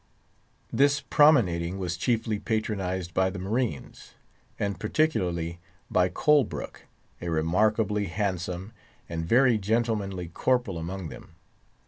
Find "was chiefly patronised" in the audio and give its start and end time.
1.77-3.13